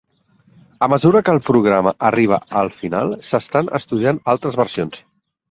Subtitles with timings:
[0.85, 5.01] A mesura que el programa arriba al final s'estan estudiant altres versions.